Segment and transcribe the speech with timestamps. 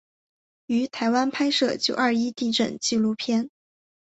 [0.65, 3.51] 于台湾拍摄九二一地震纪录片。